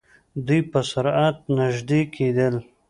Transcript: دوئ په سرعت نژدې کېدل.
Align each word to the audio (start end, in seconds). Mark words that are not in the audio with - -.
دوئ 0.45 0.61
په 0.71 0.79
سرعت 0.89 1.37
نژدې 1.57 2.01
کېدل. 2.15 2.55